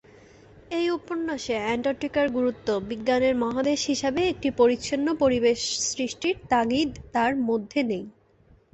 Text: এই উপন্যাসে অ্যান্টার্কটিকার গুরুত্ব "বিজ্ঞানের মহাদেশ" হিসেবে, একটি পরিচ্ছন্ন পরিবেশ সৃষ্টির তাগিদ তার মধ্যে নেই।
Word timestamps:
এই 0.71 0.87
উপন্যাসে 0.97 1.55
অ্যান্টার্কটিকার 1.59 2.27
গুরুত্ব 2.29 2.67
"বিজ্ঞানের 2.89 3.35
মহাদেশ" 3.43 3.79
হিসেবে, 3.87 4.21
একটি 4.27 4.49
পরিচ্ছন্ন 4.59 5.07
পরিবেশ 5.21 5.59
সৃষ্টির 5.89 6.35
তাগিদ 6.51 6.91
তার 7.13 7.31
মধ্যে 7.49 7.79
নেই। 7.83 8.03